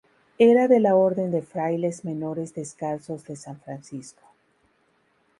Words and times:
Era 0.39 0.67
de 0.67 0.79
la 0.79 0.95
Orden 0.95 1.29
de 1.29 1.43
Frailes 1.43 2.03
Menores 2.03 2.55
Descalzos 2.55 3.23
de 3.25 3.35
San 3.35 3.59
Francisco. 3.61 4.23